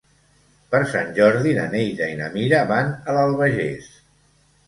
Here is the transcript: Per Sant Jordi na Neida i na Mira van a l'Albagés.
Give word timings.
Per 0.75 0.79
Sant 0.93 1.11
Jordi 1.17 1.51
na 1.57 1.65
Neida 1.75 2.09
i 2.13 2.17
na 2.21 2.29
Mira 2.37 2.61
van 2.71 2.89
a 3.13 3.17
l'Albagés. 3.19 3.93